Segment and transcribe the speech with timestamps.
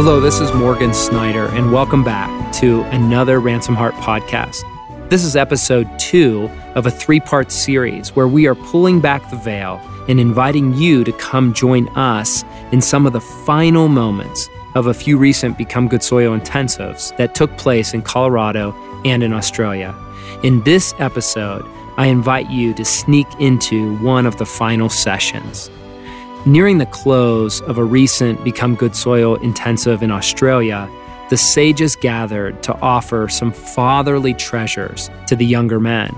[0.00, 4.62] Hello, this is Morgan Snyder, and welcome back to another Ransomed Heart podcast.
[5.10, 9.36] This is episode two of a three part series where we are pulling back the
[9.36, 14.86] veil and inviting you to come join us in some of the final moments of
[14.86, 19.96] a few recent Become Good Soil intensives that took place in Colorado and in Australia.
[20.44, 25.72] In this episode, I invite you to sneak into one of the final sessions.
[26.46, 30.88] Nearing the close of a recent Become Good Soil intensive in Australia,
[31.30, 36.14] the sages gathered to offer some fatherly treasures to the younger men.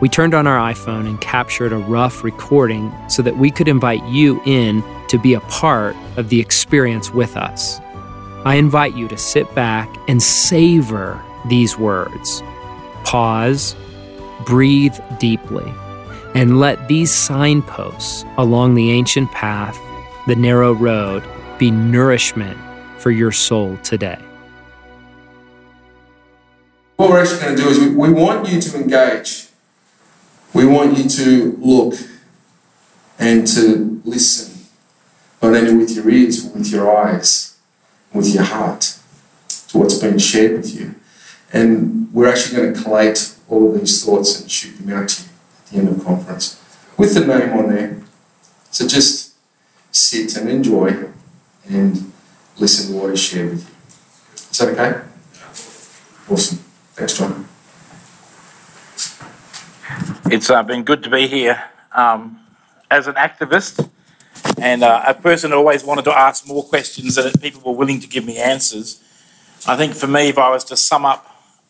[0.00, 4.04] We turned on our iPhone and captured a rough recording so that we could invite
[4.04, 7.80] you in to be a part of the experience with us.
[8.44, 12.42] I invite you to sit back and savor these words.
[13.02, 13.74] Pause,
[14.44, 15.72] breathe deeply
[16.34, 19.78] and let these signposts along the ancient path,
[20.26, 21.24] the narrow road,
[21.58, 22.58] be nourishment
[22.98, 24.18] for your soul today.
[26.96, 29.46] What we're actually going to do is we, we want you to engage.
[30.52, 31.94] We want you to look
[33.18, 34.66] and to listen,
[35.42, 37.56] not only with your ears, but with your eyes,
[38.12, 38.98] with your heart,
[39.68, 40.94] to what's been shared with you.
[41.52, 45.22] And we're actually going to collate all of these thoughts and shoot them out to
[45.22, 45.27] you
[45.70, 46.62] the end of the conference
[46.96, 48.00] with the name on there.
[48.70, 49.34] So just
[49.90, 51.10] sit and enjoy
[51.68, 52.12] and
[52.58, 53.74] listen to what is shared with you.
[54.50, 55.00] Is that okay?
[56.30, 56.58] Awesome.
[56.94, 57.48] Thanks, John.
[60.30, 62.40] It's uh, been good to be here um,
[62.90, 63.88] as an activist
[64.60, 68.00] and uh, a person who always wanted to ask more questions and people were willing
[68.00, 69.02] to give me answers.
[69.66, 71.26] I think for me, if I was to sum up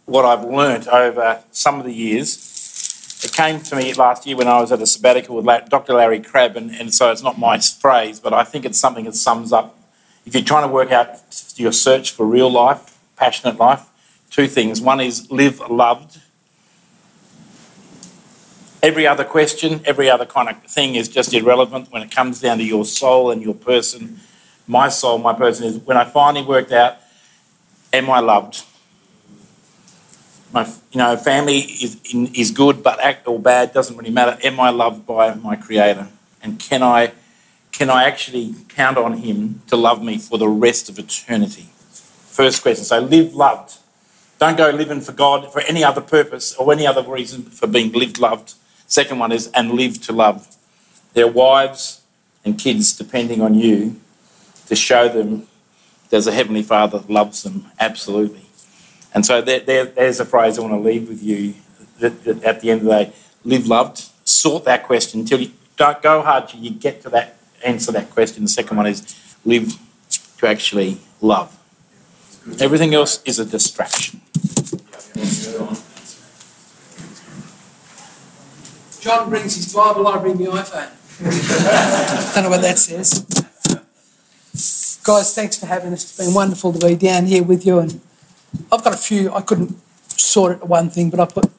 [0.07, 2.29] what I've learnt over some of the years,
[3.25, 5.95] it came to me last year when I was at a sabbatical with Dr.
[5.95, 9.15] Larry Crabb, and, and so it's not my phrase, but I think it's something that
[9.15, 9.77] sums up.
[10.25, 11.09] If you're trying to work out
[11.57, 13.87] your search for real life, passionate life,
[14.31, 14.81] two things.
[14.81, 16.21] One is live loved.
[18.83, 22.59] Every other question, every other kind of thing is just irrelevant when it comes down
[22.59, 24.21] to your soul and your person.
[24.69, 26.99] My soul, my person is when I finally worked out,
[27.93, 28.65] am I loved?
[30.53, 34.39] My you know family is is good, but act or bad doesn't really matter.
[34.43, 36.09] Am I loved by my Creator,
[36.43, 37.13] and can I
[37.73, 41.69] can I actually count on Him to love me for the rest of eternity?
[41.93, 42.85] First question.
[42.85, 43.79] So live loved.
[44.39, 47.93] Don't go living for God for any other purpose or any other reason for being
[47.93, 48.55] lived loved.
[48.87, 50.57] Second one is and live to love.
[51.15, 52.03] Their wives
[52.45, 54.01] and kids depending on you
[54.67, 55.47] to show them
[56.11, 58.48] there's a heavenly Father that loves them absolutely.
[59.15, 61.55] And so there, there, there's a phrase I want to leave with you
[62.01, 63.13] that, that at the end of the day,
[63.45, 67.37] live loved, sort that question until you don't go hard till you get to that
[67.65, 68.43] answer that question.
[68.43, 69.75] The second one is live
[70.39, 71.55] to actually love.
[72.61, 74.21] Everything else is a distraction.
[79.01, 80.91] John brings his Bible, I bring the iPhone.
[82.35, 83.25] Don't know what that says.
[85.05, 86.05] Guys, thanks for having us.
[86.05, 88.01] It's been wonderful to be down here with you and
[88.73, 89.77] I've got a few, I couldn't
[90.09, 91.51] sort it to one thing, but I put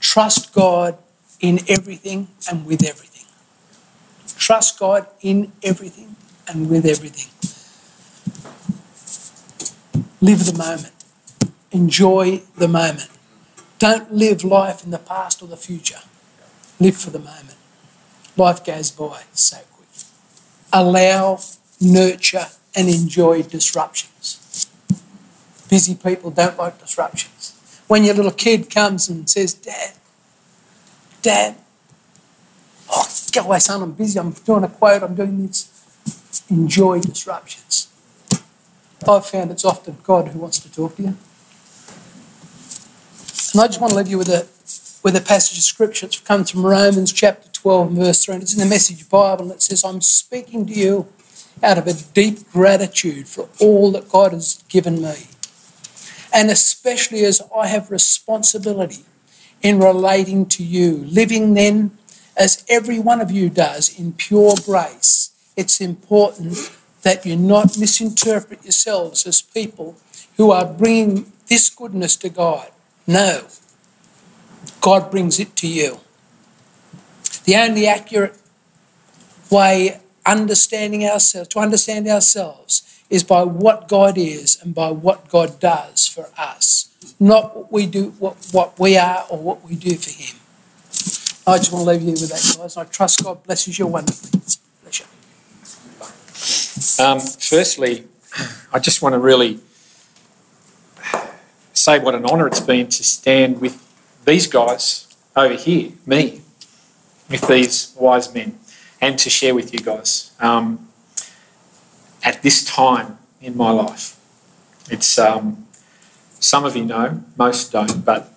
[0.00, 0.98] trust God
[1.40, 3.26] in everything and with everything.
[4.36, 6.16] Trust God in everything
[6.48, 7.30] and with everything.
[10.20, 10.92] Live the moment.
[11.72, 13.08] Enjoy the moment.
[13.78, 16.00] Don't live life in the past or the future.
[16.78, 17.56] Live for the moment.
[18.36, 19.88] Life goes by so quick.
[20.72, 21.40] Allow,
[21.80, 24.39] nurture, and enjoy disruptions.
[25.70, 27.80] Busy people don't like disruptions.
[27.86, 29.92] When your little kid comes and says, Dad,
[31.22, 31.54] Dad,
[32.90, 35.68] oh, go away, son, I'm busy, I'm doing a quote, I'm doing this.
[36.50, 37.86] Enjoy disruptions.
[39.08, 41.16] I've found it's often God who wants to talk to you.
[43.52, 44.48] And I just want to leave you with a,
[45.04, 46.06] with a passage of scripture.
[46.06, 49.52] It comes from Romans chapter 12, verse 3, and it's in the Message Bible, and
[49.52, 51.06] it says, I'm speaking to you
[51.62, 55.29] out of a deep gratitude for all that God has given me
[56.32, 59.04] and especially as I have responsibility
[59.62, 61.90] in relating to you, living then
[62.36, 66.70] as every one of you does in pure grace, it's important
[67.02, 69.96] that you not misinterpret yourselves as people
[70.36, 72.70] who are bringing this goodness to God.
[73.06, 73.46] No,
[74.80, 76.00] God brings it to you.
[77.44, 78.38] The only accurate
[79.50, 85.58] way understanding ourselves to understand ourselves is by what God is and by what God
[85.60, 89.96] does for us, not what we do, what, what we are, or what we do
[89.96, 90.40] for Him.
[91.46, 92.76] I just want to leave you with that, guys.
[92.76, 94.40] I trust God blesses you wonderfully.
[94.82, 95.06] Bless you.
[97.04, 98.06] Um, firstly,
[98.72, 99.58] I just want to really
[101.72, 103.84] say what an honour it's been to stand with
[104.24, 106.42] these guys over here, me,
[107.28, 108.58] with these wise men,
[109.00, 110.89] and to share with you guys um,
[112.22, 114.16] at this time in my life.
[114.90, 115.66] It's um,
[116.38, 118.32] some of you know, most don't, but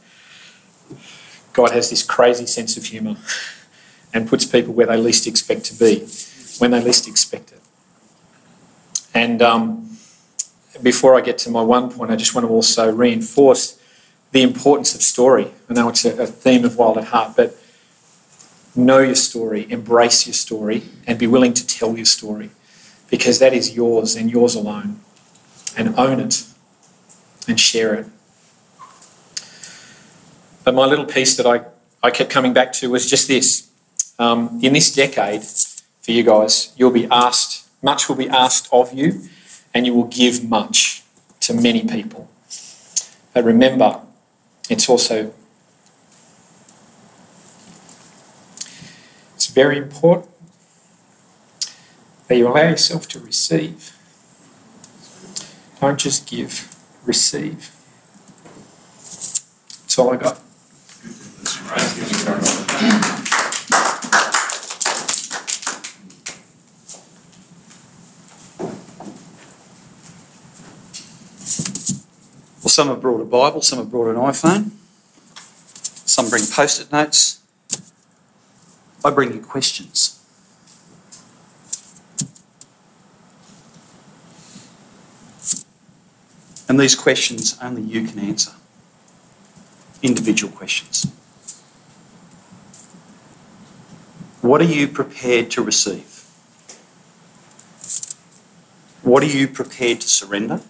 [1.53, 3.15] God has this crazy sense of humour
[4.13, 6.07] and puts people where they least expect to be,
[6.59, 7.61] when they least expect it.
[9.13, 9.97] And um,
[10.81, 13.79] before I get to my one point, I just want to also reinforce
[14.31, 15.51] the importance of story.
[15.69, 17.55] I know it's a, a theme of Wild at Heart, but
[18.75, 22.49] know your story, embrace your story, and be willing to tell your story
[23.13, 24.99] because that is yours and yours alone.
[25.77, 26.47] And own it
[27.47, 28.07] and share it.
[30.63, 31.65] But my little piece that I,
[32.01, 33.69] I kept coming back to was just this.
[34.17, 38.91] Um, in this decade, for you guys, you'll be asked, much will be asked of
[38.93, 39.21] you,
[39.75, 41.03] and you will give much
[41.41, 42.27] to many people.
[43.31, 44.01] But remember,
[44.71, 45.31] it's also
[49.35, 50.32] it's very important
[52.27, 53.95] that you allow yourself to receive.
[55.79, 56.73] Don't just give,
[57.05, 57.71] receive.
[59.81, 60.39] That's all I got.
[72.63, 74.71] Well, some have brought a Bible, some have brought an iPhone,
[76.07, 77.41] some bring post it notes.
[79.03, 80.12] I bring you questions.
[86.73, 88.53] And these questions only you can answer.
[90.01, 91.05] Individual questions.
[94.41, 96.25] What are you prepared to receive?
[99.03, 100.61] What are you prepared to surrender?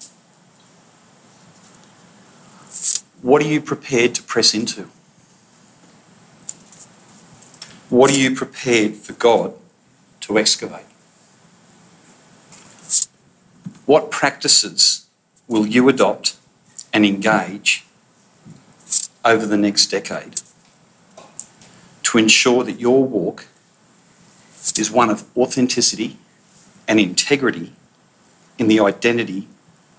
[3.22, 4.90] What are you prepared to press into?
[7.90, 9.54] What are you prepared for God
[10.20, 10.86] to excavate?
[13.86, 15.03] What practices
[15.48, 16.38] will you adopt
[16.92, 17.86] and engage
[19.26, 20.42] over the next decade
[22.04, 23.48] to ensure that your walk
[24.78, 26.18] is one of authenticity
[26.88, 27.74] and integrity
[28.58, 29.48] in the identity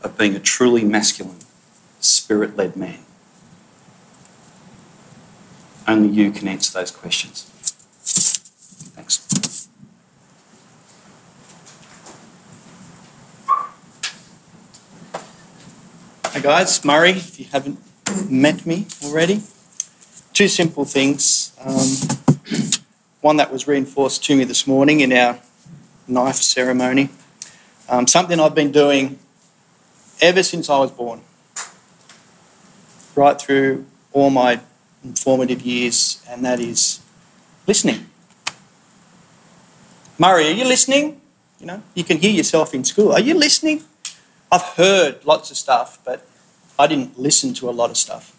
[0.03, 1.41] of being a truly masculine,
[2.01, 3.01] spirit led man?
[5.87, 7.51] Only you can answer those questions.
[8.95, 9.69] Thanks.
[16.25, 17.79] Hi guys, Murray, if you haven't
[18.31, 19.41] met me already.
[20.35, 21.57] Two simple things.
[21.59, 21.89] Um,
[23.23, 25.39] one that was reinforced to me this morning in our
[26.07, 27.09] knife ceremony.
[27.89, 29.19] Um, something I've been doing
[30.21, 31.23] ever since I was born,
[33.17, 34.61] right through all my
[35.15, 37.01] formative years, and that is
[37.67, 38.11] listening.
[40.19, 41.23] Murray, are you listening?
[41.59, 43.13] You know, you can hear yourself in school.
[43.13, 43.83] Are you listening?
[44.53, 46.29] I've heard lots of stuff, but
[46.79, 48.35] I didn't listen to a lot of stuff.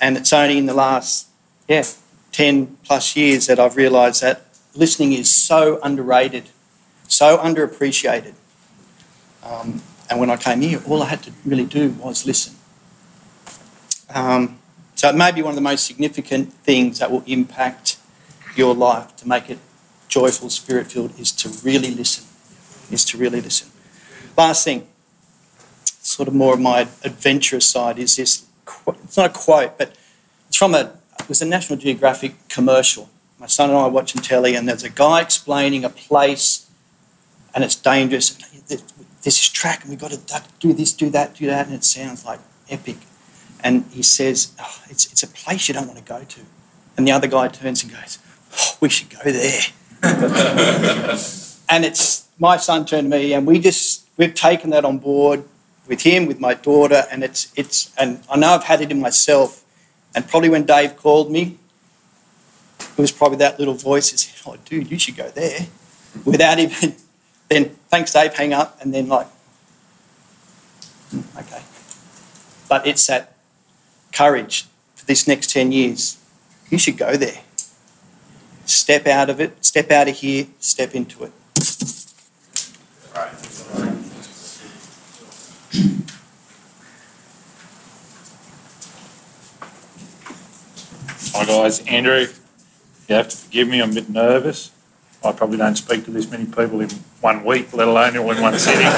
[0.00, 1.28] And it's only in the last,
[1.66, 1.84] yeah,
[2.32, 4.44] 10 plus years that I've realised that
[4.74, 6.50] listening is so underrated,
[7.08, 8.34] so underappreciated.
[9.42, 12.54] Um, and when I came here, all I had to really do was listen.
[14.10, 14.58] Um,
[14.94, 17.98] so it may be one of the most significant things that will impact
[18.56, 19.58] your life to make it
[20.08, 22.24] joyful, spirit filled, is to really listen.
[22.90, 23.68] Is to really listen.
[24.36, 24.88] Last thing,
[26.00, 28.46] sort of more of my adventurous side, is this.
[28.86, 29.94] It's not a quote, but
[30.48, 30.92] it's from a.
[31.20, 33.08] It was a National Geographic commercial.
[33.38, 36.70] My son and I are watching telly, and there's a guy explaining a place,
[37.54, 38.30] and it's dangerous.
[38.68, 38.82] There's
[39.22, 41.84] this is track, and we've got to do this, do that, do that, and it
[41.84, 42.40] sounds like
[42.70, 42.96] epic.
[43.60, 46.40] And he says, oh, it's, it's a place you don't want to go to.
[46.96, 48.18] And the other guy turns and goes,
[48.56, 49.60] oh, we should go there.
[51.68, 55.44] and it's my son turned to me, and we just we've taken that on board
[55.88, 59.00] with him, with my daughter, and it's it's and I know I've had it in
[59.00, 59.64] myself.
[60.14, 61.58] And probably when Dave called me,
[62.80, 65.66] it was probably that little voice that said, "Oh, dude, you should go there,"
[66.24, 66.94] without even
[67.48, 67.76] then.
[67.88, 68.34] Thanks, Dave.
[68.34, 69.26] Hang up, and then like,
[71.10, 71.62] "Hmm, okay.
[72.68, 73.32] But it's that
[74.12, 76.18] courage for this next ten years.
[76.70, 77.40] You should go there.
[78.66, 79.64] Step out of it.
[79.64, 80.46] Step out of here.
[80.60, 81.32] Step into it.
[91.38, 92.26] Hi guys, Andrew.
[93.06, 93.80] You have to forgive me.
[93.80, 94.72] I'm a bit nervous.
[95.24, 96.90] I probably don't speak to this many people in
[97.20, 98.80] one week, let alone in one sitting.
[98.80, 98.90] so,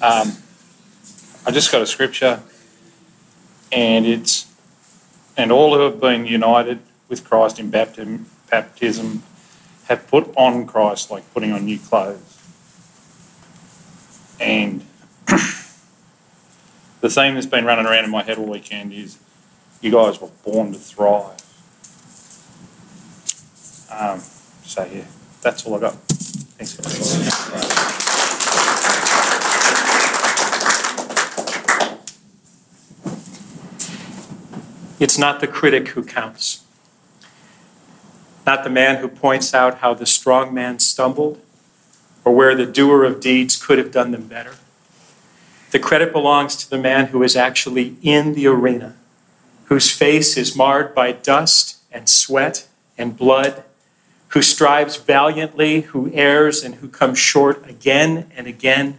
[0.00, 0.32] um,
[1.44, 2.40] I just got a scripture,
[3.70, 4.46] and it's,
[5.36, 6.78] and all who have been united
[7.10, 9.24] with Christ in baptism, baptism
[9.88, 12.37] have put on Christ like putting on new clothes.
[14.40, 14.84] And
[15.26, 19.18] the theme that's been running around in my head all weekend is
[19.80, 21.36] you guys were born to thrive.
[23.90, 24.20] Um,
[24.64, 25.04] so, yeah,
[25.42, 25.94] that's all I got.
[25.94, 27.88] Thanks, guys.
[35.00, 36.64] It's not the critic who counts,
[38.44, 41.40] not the man who points out how the strong man stumbled
[42.28, 44.54] or where the doer of deeds could have done them better.
[45.70, 48.96] The credit belongs to the man who is actually in the arena,
[49.64, 52.68] whose face is marred by dust and sweat
[52.98, 53.64] and blood,
[54.28, 58.98] who strives valiantly, who errs and who comes short again and again,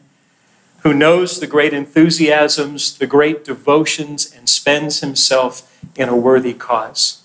[0.81, 7.21] who knows the great enthusiasms, the great devotions, and spends himself in a worthy cause,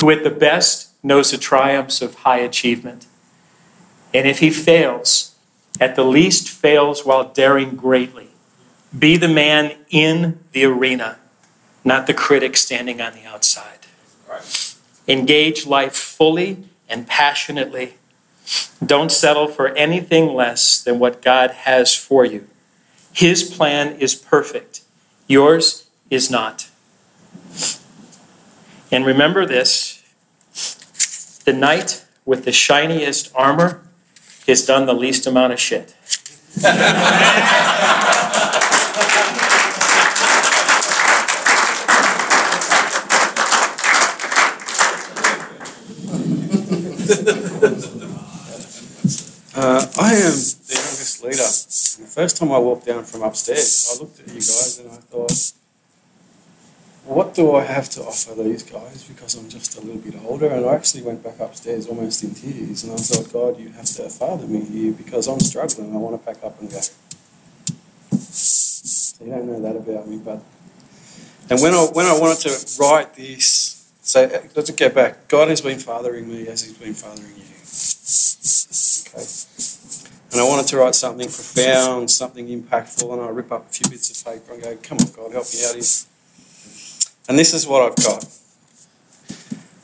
[0.00, 3.04] who at the best knows the triumphs of high achievement.
[4.14, 5.34] And if he fails,
[5.80, 8.28] at the least fails while daring greatly.
[8.96, 11.18] Be the man in the arena,
[11.84, 13.80] not the critic standing on the outside.
[15.06, 17.94] Engage life fully and passionately.
[18.84, 22.46] Don't settle for anything less than what God has for you.
[23.12, 24.82] His plan is perfect,
[25.26, 26.68] yours is not.
[28.90, 30.02] And remember this
[31.44, 33.85] the knight with the shiniest armor
[34.46, 35.94] has done the least amount of shit.
[49.58, 50.36] Uh, I am
[50.68, 51.38] the youngest leader.
[51.42, 54.90] And the first time I walked down from upstairs, I looked at you guys and
[54.90, 55.52] I thought,
[57.06, 60.48] what do I have to offer these guys because I'm just a little bit older?
[60.48, 63.86] And I actually went back upstairs almost in tears and I thought, God, you have
[63.86, 65.94] to father me here because I'm struggling.
[65.94, 66.80] I want to pack up and go.
[68.10, 70.42] So you don't know that about me, but.
[71.48, 75.28] And when I, when I wanted to write this, so uh, let's get back.
[75.28, 77.44] God has been fathering me as He's been fathering you.
[79.06, 79.26] Okay.
[80.32, 83.88] And I wanted to write something profound, something impactful, and I rip up a few
[83.88, 86.15] bits of paper and go, come on, God, help me out here.
[87.28, 88.24] And this is what I've got.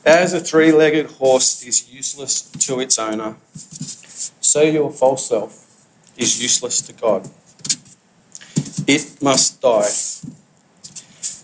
[0.05, 5.85] As a three legged horse is useless to its owner, so your false self
[6.17, 7.29] is useless to God.
[8.85, 9.89] It must die.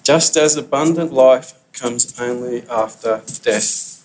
[0.03, 4.03] Just as abundant life comes only after death,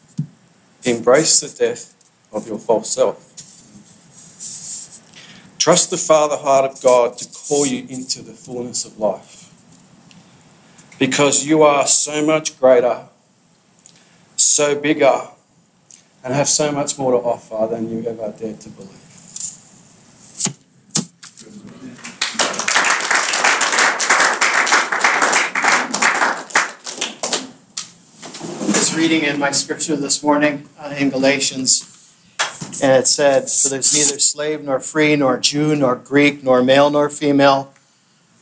[0.85, 1.95] embrace the death
[2.33, 3.31] of your false self.
[5.59, 9.44] Trust the Father heart of God to call you into the fullness of life.
[10.99, 13.09] Because you are so much greater,
[14.37, 15.29] so bigger,
[16.23, 18.91] and have so much more to offer than you ever dared to believe.
[28.69, 31.91] Was reading in my scripture this morning uh, in Galatians,
[32.81, 36.89] and it said, For there's neither slave nor free, nor Jew nor Greek, nor male
[36.89, 37.74] nor female,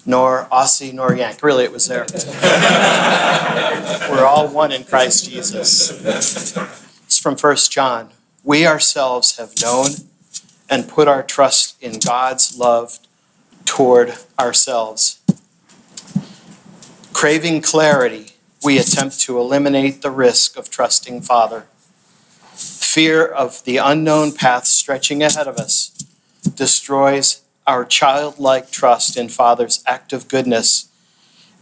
[0.05, 1.43] nor Aussie nor Yank.
[1.43, 2.07] Really, it was there.
[4.11, 5.91] We're all one in Christ Jesus.
[7.05, 8.11] It's from 1 John.
[8.45, 9.91] We ourselves have known
[10.69, 12.99] and put our trust in God's love
[13.65, 15.21] toward ourselves.
[17.13, 18.33] Craving clarity,
[18.65, 21.67] we attempt to eliminate the risk of trusting Father.
[22.55, 25.91] Fear of the unknown path stretching ahead of us
[26.55, 30.89] destroys our childlike trust in Father's active goodness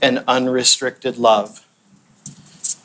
[0.00, 1.66] and unrestricted love.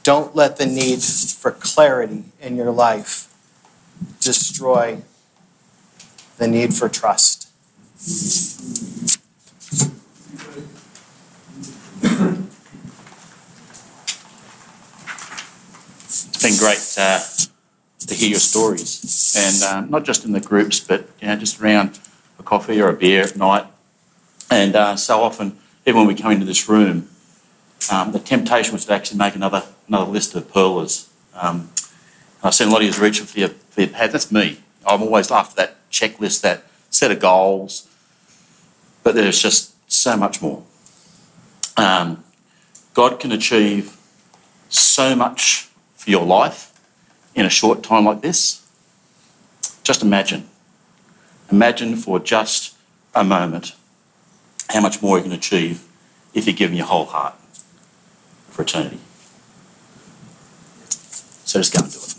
[0.04, 3.34] Don't let the need for clarity in your life
[4.20, 5.02] destroy
[6.38, 7.50] the need for trust.
[16.08, 17.20] It's been great uh,
[18.08, 21.60] to hear your stories, and um, not just in the groups, but you know, just
[21.60, 22.00] around
[22.46, 23.66] coffee or a beer at night.
[24.50, 27.10] And uh, so often, even when we come into this room,
[27.92, 31.10] um, the temptation was to actually make another another list of pearlers.
[31.34, 31.70] Um,
[32.44, 34.12] I've seen a lot of you reaching for your, for your pad.
[34.12, 34.60] That's me.
[34.86, 37.88] I'm always after that checklist, that set of goals.
[39.04, 40.64] But there's just so much more.
[41.78, 42.24] um,
[42.94, 43.98] God can achieve
[44.70, 46.72] so much for your life
[47.36, 48.66] in a short time like this.
[49.84, 50.48] Just imagine.
[51.52, 52.76] Imagine for just
[53.14, 53.74] a moment
[54.70, 55.84] how much more you can achieve
[56.34, 57.36] if you give him your whole heart
[58.50, 59.00] for eternity.
[61.46, 62.16] So just go and do it.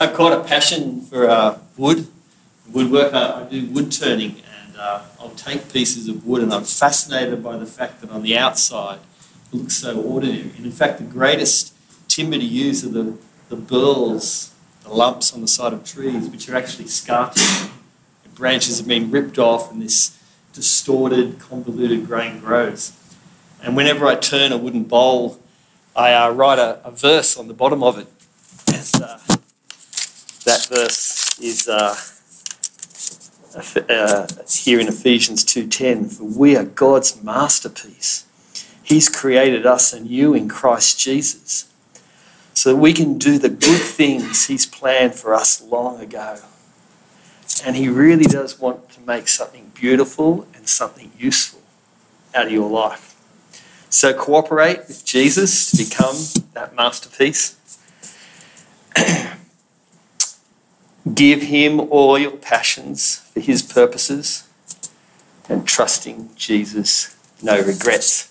[0.00, 2.06] I've quite a passion for uh, wood,
[2.70, 3.12] woodwork.
[3.12, 7.42] I, I do wood turning, and uh, I'll take pieces of wood, and I'm fascinated
[7.42, 9.00] by the fact that on the outside
[9.52, 10.50] looks so ordinary.
[10.56, 11.74] And in fact, the greatest
[12.08, 13.16] timber to use are the,
[13.48, 17.34] the burls, the lumps on the side of trees, which are actually scarred.
[17.34, 20.18] The branches have been ripped off, and this
[20.52, 22.92] distorted, convoluted grain grows.
[23.62, 25.40] And whenever I turn a wooden bowl,
[25.96, 28.06] I uh, write a, a verse on the bottom of it.
[28.72, 29.18] As, uh,
[30.44, 31.96] that verse is uh,
[33.88, 36.16] uh, here in Ephesians 2:10.
[36.16, 38.27] For we are God's masterpiece.
[38.88, 41.70] He's created us and you in Christ Jesus,
[42.54, 46.38] so that we can do the good things He's planned for us long ago.
[47.66, 51.60] And He really does want to make something beautiful and something useful
[52.34, 53.14] out of your life.
[53.90, 56.16] So cooperate with Jesus to become
[56.54, 57.56] that masterpiece.
[61.14, 64.48] Give him all your passions for his purposes
[65.46, 68.27] and trusting Jesus, no regrets.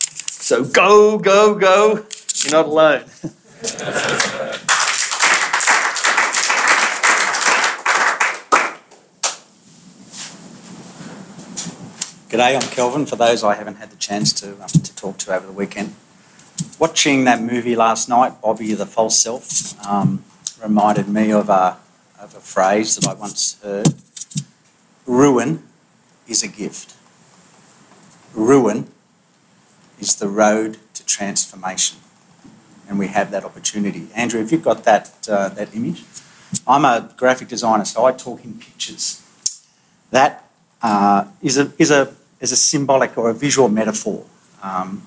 [0.48, 2.06] So go, go, go.
[2.36, 3.02] You're not alone.
[12.30, 13.06] G'day, I'm Kelvin.
[13.06, 15.94] For those I haven't had the chance to, um, to talk to over the weekend,
[16.80, 20.24] watching that movie last night, Bobby the False Self, um,
[20.64, 21.78] reminded me of a,
[22.22, 23.94] of a phrase that I once heard
[25.06, 25.64] Ruin
[26.26, 26.94] is a gift.
[28.34, 28.88] Ruin
[30.00, 32.00] is the road to transformation.
[32.90, 34.08] And we have that opportunity.
[34.16, 36.04] Andrew, have you got that, uh, that image?
[36.66, 39.22] I'm a graphic designer, so I talk in pictures.
[40.12, 40.50] That
[40.82, 44.26] uh, is a, is, a, is a symbolic or a visual metaphor.
[44.64, 45.04] Um,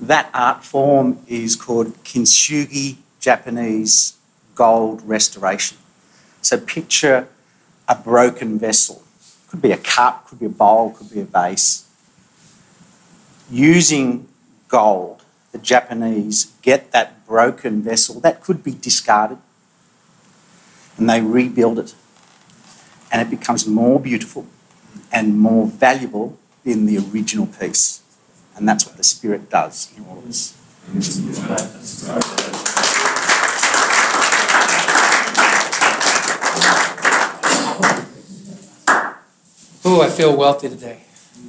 [0.00, 4.16] that art form is called kintsugi Japanese
[4.54, 5.76] gold restoration.
[6.42, 7.28] So picture
[7.88, 9.02] a broken vessel.
[9.48, 11.84] Could be a cup, could be a bowl, could be a vase.
[13.50, 14.28] Using
[14.68, 19.38] gold, the Japanese get that broken vessel that could be discarded
[20.96, 21.94] and they rebuild it.
[23.10, 24.46] And it becomes more beautiful
[25.12, 28.02] and more valuable than the original piece.
[28.54, 30.56] And that's what the Spirit does in all of us.
[39.84, 41.00] Oh, I feel wealthy today.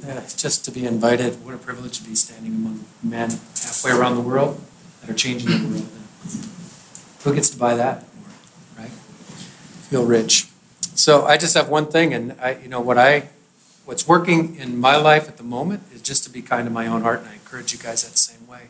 [0.04, 1.44] Uh, just to be invited.
[1.44, 4.60] What a privilege to be standing among men halfway around the world
[5.00, 5.88] that are changing the world.
[7.22, 8.04] Who gets to buy that?
[8.76, 8.90] Right?
[9.90, 10.48] Feel rich.
[10.94, 13.28] So I just have one thing, and I, you know, what I,
[13.84, 16.86] what's working in my life at the moment is just to be kind to my
[16.86, 18.62] own heart, and I encourage you guys that same way.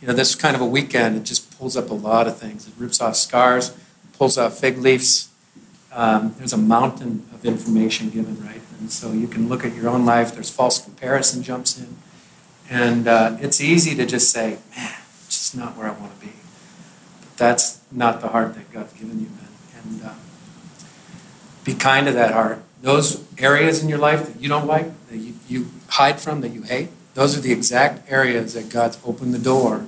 [0.00, 2.66] You know, this kind of a weekend, it just pulls up a lot of things.
[2.66, 3.76] It rips off scars,
[4.18, 5.28] pulls off fig leaves.
[5.92, 8.60] Um, there's a mountain of information given, right?
[8.80, 10.34] And so you can look at your own life.
[10.34, 11.96] There's false comparison jumps in,
[12.68, 14.94] and uh, it's easy to just say, "Man,
[15.26, 16.32] it's just not where I want to be."
[17.20, 19.84] But that's not the heart that God's given you, man.
[19.84, 20.14] And uh,
[21.64, 22.62] be kind to that heart.
[22.82, 26.48] Those areas in your life that you don't like, that you, you hide from, that
[26.48, 29.86] you hate, those are the exact areas that God's opened the door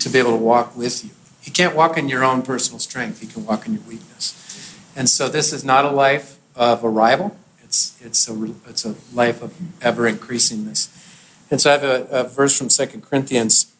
[0.00, 1.10] to be able to walk with you.
[1.40, 4.40] He can't walk in your own personal strength, He can walk in your weakness.
[4.96, 7.36] And so this is not a life of arrival,
[7.74, 10.88] it's, it's, a, it's a life of ever increasingness.
[11.50, 13.72] And so I have a, a verse from 2 Corinthians.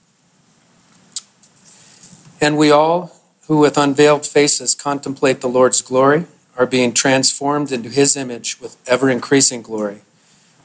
[2.40, 3.12] And we all
[3.46, 6.26] who with unveiled faces contemplate the Lord's glory
[6.56, 10.00] are being transformed into his image with ever increasing glory,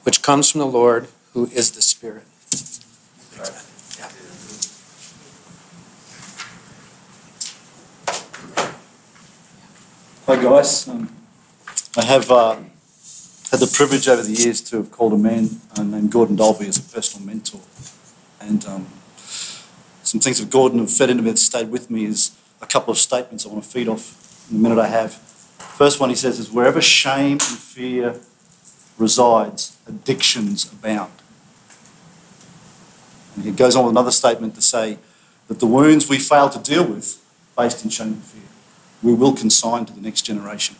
[0.03, 2.23] which comes from the Lord who is the Spirit.
[10.25, 11.09] Hi guys, um,
[11.97, 12.57] I have uh,
[13.51, 16.67] had the privilege over the years to have called a man uh, named Gordon Dalbey
[16.67, 17.62] as a personal mentor,
[18.39, 18.88] and um,
[20.03, 22.31] some things that Gordon have fed into me that stayed with me is
[22.62, 25.13] a couple of statements I want to feed off in the minute I have.
[25.13, 28.15] First one he says is wherever shame and fear
[28.97, 31.12] resides, addictions abound.
[33.35, 34.97] And he goes on with another statement to say
[35.47, 37.23] that the wounds we fail to deal with,
[37.57, 38.41] based in shame and fear,
[39.01, 40.75] we will consign to the next generation.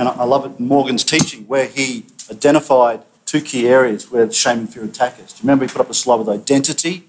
[0.00, 4.72] And I love it Morgan's teaching where he identified two key areas where shame and
[4.72, 5.34] fear attack us.
[5.34, 7.04] Do you remember he put up a slide with identity?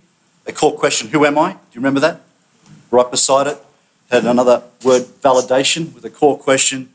[0.46, 1.54] A core question, who am I?
[1.54, 2.20] Do you remember that?
[2.92, 3.60] Right beside it,
[4.12, 6.90] had another word, validation, with a core question,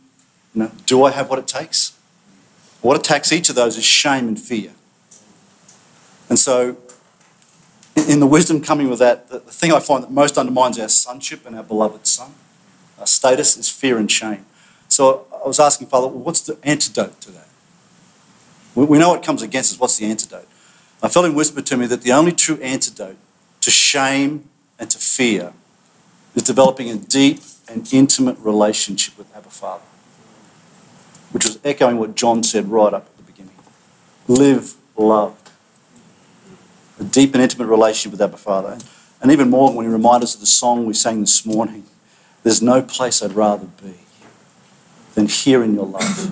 [0.55, 1.99] you know, do I have what it takes?
[2.83, 4.73] What attacks each of those is shame and fear.
[6.29, 6.77] And so,
[8.07, 11.47] in the wisdom coming with that, the thing I find that most undermines our sonship
[11.47, 12.35] and our beloved son,
[12.99, 14.45] our status, is fear and shame.
[14.89, 17.47] So I was asking Father, well, what's the antidote to that?
[18.75, 19.79] We, we know what comes against us.
[19.79, 20.49] What's the antidote?
[21.01, 23.17] I felt him whisper to me that the only true antidote
[23.61, 25.53] to shame and to fear
[26.35, 29.85] is developing a deep and intimate relationship with Abba Father,
[31.31, 33.55] which was echoing what John said right up at the beginning.
[34.27, 35.51] Live loved.
[36.99, 38.79] A deep and intimate relationship with Abba Father.
[39.23, 41.85] And even more when he reminded us of the song we sang this morning
[42.43, 43.95] there's no place I'd rather be
[45.17, 46.31] than here in your life.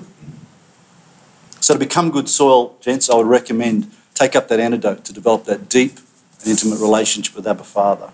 [1.60, 5.44] So to become good soil, gents, I would recommend take up that antidote to develop
[5.44, 5.98] that deep
[6.40, 8.10] and intimate relationship with Abba Father.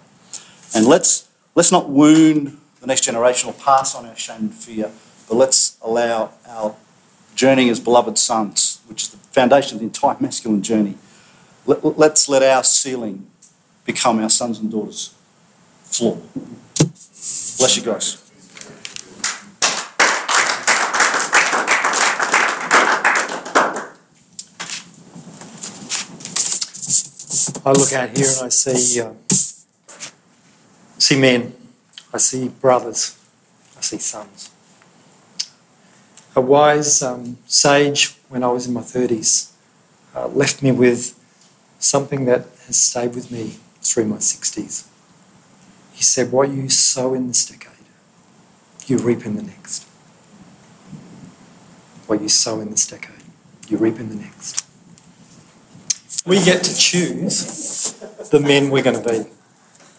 [0.74, 4.90] And let's let's not wound the next generation or pass on our shame and fear,
[5.28, 6.76] but let's allow our
[7.34, 10.96] journey as beloved sons, which is the foundation of the entire masculine journey.
[11.66, 13.26] Let, let's let our ceiling
[13.84, 15.14] become our sons and daughters'
[15.82, 16.20] floor.
[16.78, 18.19] Bless you guys.
[27.70, 29.12] I look out here and I see uh,
[30.98, 31.54] see men,
[32.12, 33.16] I see brothers,
[33.78, 34.50] I see sons.
[36.34, 39.52] A wise um, sage, when I was in my thirties,
[40.16, 41.16] uh, left me with
[41.78, 44.88] something that has stayed with me through my sixties.
[45.92, 47.86] He said, "What you sow in this decade,
[48.88, 49.86] you reap in the next.
[52.08, 53.22] What you sow in this decade,
[53.68, 54.69] you reap in the next."
[56.26, 57.92] We get to choose
[58.30, 59.24] the men we're going to be.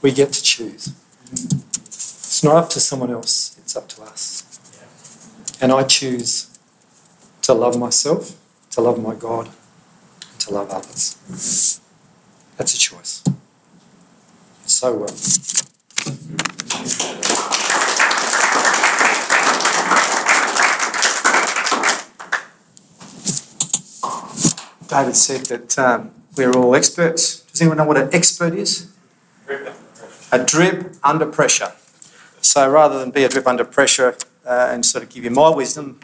[0.04, 0.94] We get to choose.
[1.32, 4.44] It's not up to someone else, it's up to us.
[5.62, 6.48] And I choose
[7.42, 8.38] to love myself,
[8.72, 9.50] to love my God,
[10.32, 11.80] and to love others.
[12.58, 13.24] That's a choice.
[14.66, 15.08] So, uh,
[24.92, 27.44] David said that um, we're all experts.
[27.44, 28.92] Does anyone know what an expert is?
[30.34, 31.72] A drip under pressure.
[32.42, 35.48] So rather than be a drip under pressure uh, and sort of give you my
[35.48, 35.98] wisdom,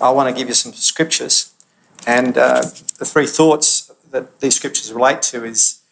[0.00, 1.52] I want to give you some scriptures.
[2.06, 2.62] And uh,
[2.98, 5.82] the three thoughts that these scriptures relate to is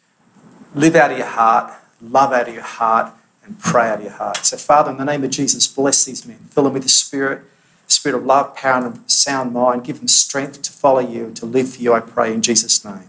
[0.74, 3.12] live out of your heart, love out of your heart,
[3.44, 4.38] and pray out of your heart.
[4.38, 6.38] So, Father, in the name of Jesus, bless these men.
[6.48, 7.42] Fill them with the Spirit,
[7.90, 9.84] Spirit of love, power, and sound mind.
[9.84, 13.08] Give them strength to follow you to live for you, I pray, in Jesus' name.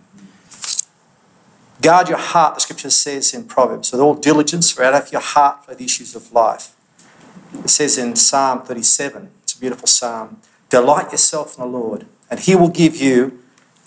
[1.82, 5.22] Guard your heart, the scripture says in Proverbs, with all diligence, for out of your
[5.22, 6.76] heart flow the issues of life.
[7.54, 10.38] It says in Psalm 37, it's a beautiful psalm,
[10.70, 13.42] delight yourself in the Lord, and he will give you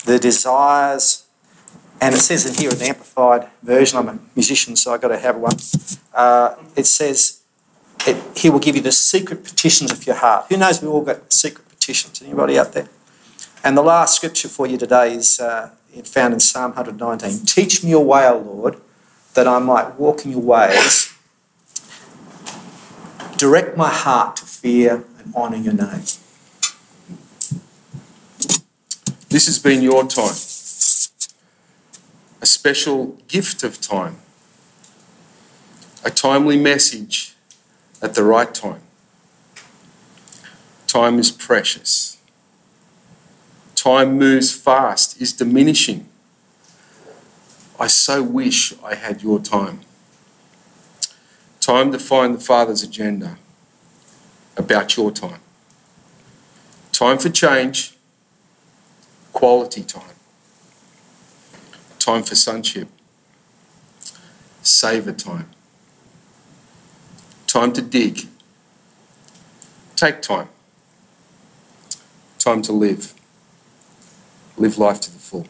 [0.05, 1.25] the desires.
[2.01, 5.19] And it says in here, an amplified version, I'm a musician, so I've got to
[5.19, 5.55] have one.
[6.13, 7.41] Uh, it says,
[8.07, 10.45] it, he will give you the secret petitions of your heart.
[10.49, 12.21] Who knows We've all got secret petitions?
[12.21, 12.87] Anybody out there?
[13.63, 15.71] And the last scripture for you today is uh,
[16.03, 17.45] found in Psalm 119.
[17.45, 18.77] Teach me your way, O Lord,
[19.33, 21.13] that I might walk in your ways.
[23.37, 26.03] Direct my heart to fear and honour your name.
[29.29, 30.35] This has been your time,
[32.41, 34.17] a special gift of time,
[36.05, 37.34] a timely message
[38.01, 38.81] at the right time.
[40.87, 42.17] Time is precious.
[43.75, 46.07] Time moves fast, is diminishing.
[47.79, 49.81] I so wish I had your time.
[51.59, 53.37] Time to find the Father's agenda
[54.55, 55.41] about your time.
[56.91, 57.95] Time for change,
[59.33, 60.15] quality time.
[61.99, 62.87] Time for sonship,
[64.61, 65.54] savor time.
[67.55, 68.19] Time to dig.
[69.95, 70.49] Take time.
[72.37, 73.13] Time to live.
[74.57, 75.47] Live life to the full.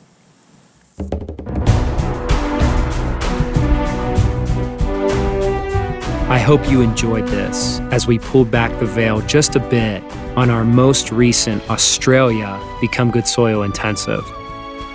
[6.29, 10.03] I hope you enjoyed this as we pulled back the veil just a bit
[10.37, 14.23] on our most recent Australia Become Good Soil Intensive.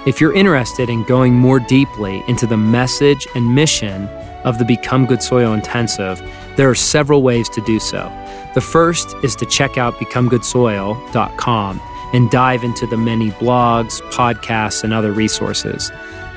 [0.07, 4.07] If you're interested in going more deeply into the message and mission
[4.45, 6.23] of the Become Good Soil Intensive,
[6.61, 8.13] there are several ways to do so.
[8.55, 11.81] The first is to check out becomegoodsoil.com
[12.13, 15.91] and dive into the many blogs, podcasts, and other resources.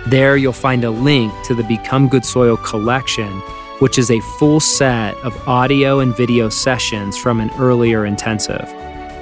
[0.07, 3.33] There, you'll find a link to the Become Good Soil collection,
[3.79, 8.73] which is a full set of audio and video sessions from an earlier intensive.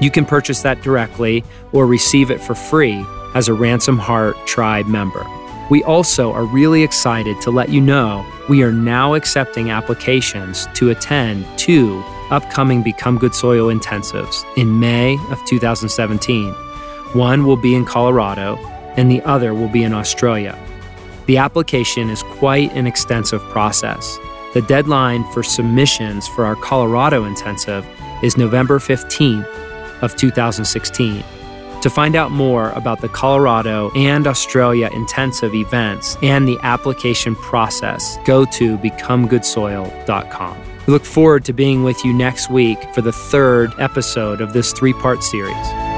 [0.01, 4.85] You can purchase that directly or receive it for free as a Ransomed Heart Tribe
[4.85, 5.25] member.
[5.71, 10.89] We also are really excited to let you know we are now accepting applications to
[10.89, 16.51] attend two upcoming Become Good Soil intensives in May of 2017.
[17.13, 18.57] One will be in Colorado,
[18.97, 20.59] and the other will be in Australia.
[21.27, 24.19] The application is quite an extensive process.
[24.53, 27.87] The deadline for submissions for our Colorado intensive
[28.21, 29.47] is November 15th
[30.01, 31.23] of 2016.
[31.81, 38.19] To find out more about the Colorado and Australia intensive events and the application process,
[38.23, 40.57] go to becomegoodsoil.com.
[40.85, 44.73] We look forward to being with you next week for the third episode of this
[44.73, 45.90] three part series.